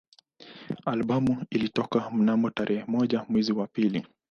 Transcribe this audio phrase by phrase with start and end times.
[0.85, 4.05] Albamu ilitoka mnamo tarehe moja mwezi wa pili